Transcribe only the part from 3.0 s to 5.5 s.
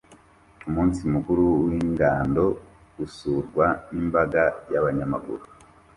usurwa n'imbaga y'abanyamaguru